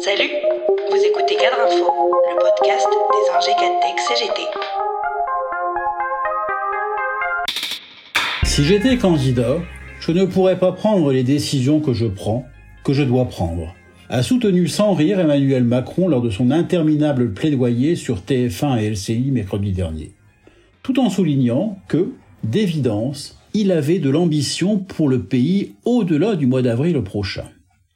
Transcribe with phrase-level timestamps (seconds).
[0.00, 0.30] Salut,
[0.90, 1.92] vous écoutez Cadre Info,
[2.28, 4.42] le podcast des ingé Tech CGT.
[8.44, 9.56] Si j'étais candidat,
[10.00, 12.44] je ne pourrais pas prendre les décisions que je prends,
[12.84, 13.74] que je dois prendre
[14.08, 19.30] a soutenu sans rire Emmanuel Macron lors de son interminable plaidoyer sur TF1 et LCI
[19.32, 20.12] mercredi dernier,
[20.82, 22.12] tout en soulignant que,
[22.44, 27.46] d'évidence, il avait de l'ambition pour le pays au-delà du mois d'avril prochain.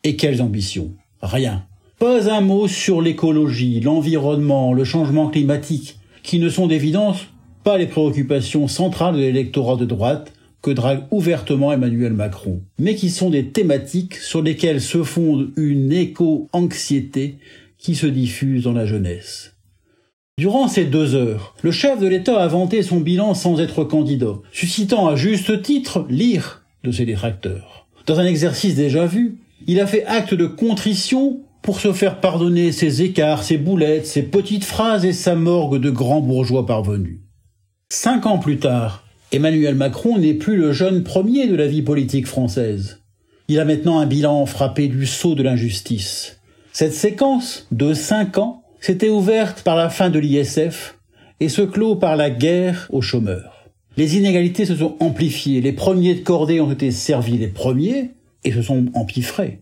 [0.02, 0.92] Et quelles ambitions?
[1.20, 1.66] Rien.
[1.98, 7.26] Pas un mot sur l'écologie, l'environnement, le changement climatique, qui ne sont d'évidence
[7.64, 13.10] pas les préoccupations centrales de l'électorat de droite, que drague ouvertement Emmanuel Macron, mais qui
[13.10, 17.36] sont des thématiques sur lesquelles se fonde une éco-anxiété
[17.78, 19.54] qui se diffuse dans la jeunesse.
[20.38, 24.36] Durant ces deux heures, le chef de l'État a vanté son bilan sans être candidat,
[24.52, 27.86] suscitant à juste titre l'ire de ses détracteurs.
[28.06, 32.72] Dans un exercice déjà vu, il a fait acte de contrition pour se faire pardonner
[32.72, 37.20] ses écarts, ses boulettes, ses petites phrases et sa morgue de grands bourgeois parvenus.
[37.90, 42.26] Cinq ans plus tard, Emmanuel Macron n'est plus le jeune premier de la vie politique
[42.26, 43.00] française.
[43.48, 46.40] Il a maintenant un bilan frappé du sceau de l'injustice.
[46.72, 50.98] Cette séquence de cinq ans s'était ouverte par la fin de l'ISF
[51.40, 53.68] et se clôt par la guerre aux chômeurs.
[53.96, 58.12] Les inégalités se sont amplifiées, les premiers de cordée ont été servis les premiers
[58.44, 59.60] et se sont empiffrés.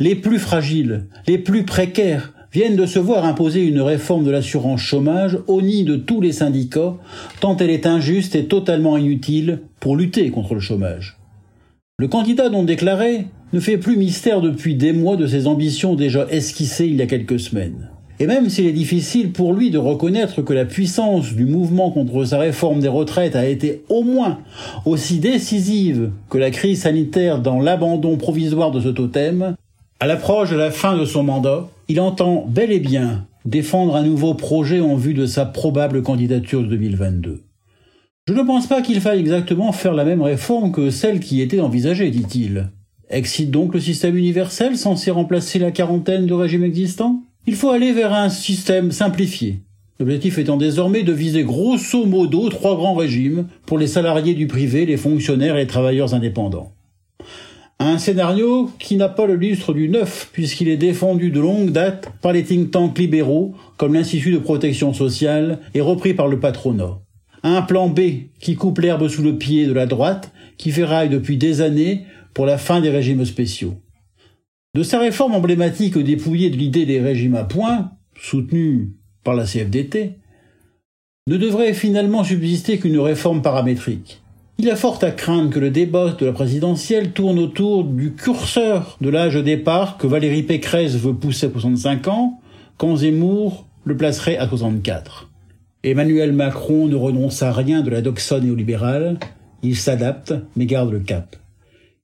[0.00, 4.80] Les plus fragiles, les plus précaires viennent de se voir imposer une réforme de l'assurance
[4.80, 6.96] chômage au nid de tous les syndicats,
[7.40, 11.18] tant elle est injuste et totalement inutile pour lutter contre le chômage.
[11.98, 16.26] Le candidat non déclaré ne fait plus mystère depuis des mois de ses ambitions déjà
[16.30, 17.89] esquissées il y a quelques semaines.
[18.22, 22.22] Et même s'il est difficile pour lui de reconnaître que la puissance du mouvement contre
[22.26, 24.40] sa réforme des retraites a été au moins
[24.84, 29.56] aussi décisive que la crise sanitaire dans l'abandon provisoire de ce totem,
[30.00, 34.02] à l'approche de la fin de son mandat, il entend bel et bien défendre un
[34.02, 37.42] nouveau projet en vue de sa probable candidature de 2022.
[38.28, 41.60] Je ne pense pas qu'il faille exactement faire la même réforme que celle qui était
[41.60, 42.68] envisagée, dit-il.
[43.08, 47.22] Excite donc le système universel censé remplacer la quarantaine de régimes existants?
[47.50, 49.58] Il faut aller vers un système simplifié.
[49.98, 54.86] L'objectif étant désormais de viser grosso modo trois grands régimes pour les salariés du privé,
[54.86, 56.70] les fonctionnaires et les travailleurs indépendants.
[57.80, 62.12] Un scénario qui n'a pas le lustre du neuf, puisqu'il est défendu de longue date
[62.22, 67.00] par les think tanks libéraux, comme l'Institut de protection sociale, et repris par le patronat.
[67.42, 68.00] Un plan B
[68.38, 72.46] qui coupe l'herbe sous le pied de la droite, qui rail depuis des années pour
[72.46, 73.74] la fin des régimes spéciaux.
[74.72, 78.92] De sa réforme emblématique dépouillée de l'idée des régimes à points, soutenue
[79.24, 80.12] par la CFDT,
[81.26, 84.22] ne devrait finalement subsister qu'une réforme paramétrique.
[84.58, 88.96] Il a fort à craindre que le débat de la présidentielle tourne autour du curseur
[89.00, 92.40] de l'âge de départ que Valérie Pécresse veut pousser à 65 ans,
[92.76, 95.30] quand Zemmour le placerait à 64.
[95.82, 99.18] Emmanuel Macron ne renonce à rien de la doxone néolibérale,
[99.64, 101.34] il s'adapte, mais garde le cap.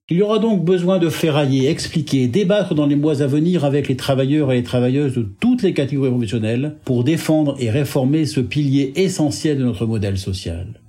[0.08, 3.88] Il y aura donc besoin de ferrailler, expliquer, débattre dans les mois à venir avec
[3.88, 8.38] les travailleurs et les travailleuses de toutes les catégories professionnelles pour défendre et réformer ce
[8.38, 10.80] pilier essentiel de notre modèle social.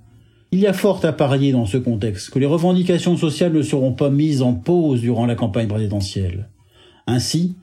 [0.52, 3.92] Il y a fort à parier dans ce contexte que les revendications sociales ne seront
[3.92, 6.48] pas mises en pause durant la campagne présidentielle.
[7.08, 7.56] Ainsi,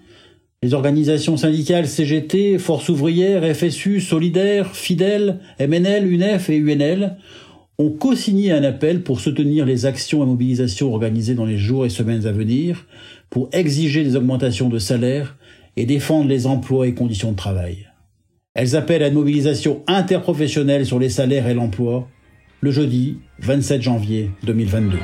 [0.61, 7.16] les organisations syndicales CGT, Force ouvrière, FSU, Solidaire, Fidèle, MNL, UNEF et UNL
[7.78, 11.90] ont co-signé un appel pour soutenir les actions et mobilisations organisées dans les jours et
[11.90, 12.86] semaines à venir,
[13.30, 15.38] pour exiger des augmentations de salaire
[15.75, 17.90] et défendre les emplois et conditions de travail.
[18.53, 22.08] Elles appellent à une mobilisation interprofessionnelle sur les salaires et l'emploi,
[22.62, 24.97] le jeudi 27 janvier 2022.